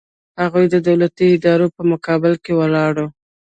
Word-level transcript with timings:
هغه 0.41 0.59
د 0.73 0.75
دولتي 0.87 1.25
ادارو 1.35 1.67
په 1.75 1.81
مقابل 1.91 2.33
کې 2.43 2.51
ولاړ 2.59 2.93
و. 3.03 3.07